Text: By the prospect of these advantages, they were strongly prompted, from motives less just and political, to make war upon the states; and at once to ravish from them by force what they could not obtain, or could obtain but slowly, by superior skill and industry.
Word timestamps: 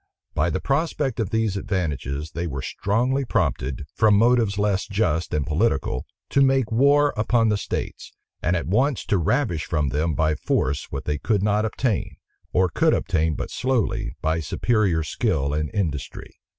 By 0.33 0.49
the 0.49 0.59
prospect 0.59 1.19
of 1.19 1.29
these 1.29 1.55
advantages, 1.55 2.31
they 2.31 2.47
were 2.47 2.63
strongly 2.63 3.23
prompted, 3.23 3.85
from 3.93 4.17
motives 4.17 4.57
less 4.57 4.87
just 4.87 5.31
and 5.31 5.45
political, 5.45 6.07
to 6.31 6.41
make 6.41 6.71
war 6.71 7.13
upon 7.15 7.49
the 7.49 7.55
states; 7.57 8.11
and 8.41 8.55
at 8.55 8.65
once 8.65 9.05
to 9.05 9.19
ravish 9.19 9.65
from 9.65 9.89
them 9.89 10.15
by 10.15 10.33
force 10.33 10.91
what 10.91 11.05
they 11.05 11.19
could 11.19 11.43
not 11.43 11.65
obtain, 11.65 12.15
or 12.51 12.67
could 12.67 12.95
obtain 12.95 13.35
but 13.35 13.51
slowly, 13.51 14.15
by 14.23 14.39
superior 14.39 15.03
skill 15.03 15.53
and 15.53 15.69
industry. 15.71 16.31